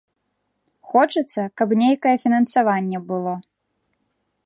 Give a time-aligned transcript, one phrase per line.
[0.93, 3.33] Хочацца, каб нейкае фінансаванне было.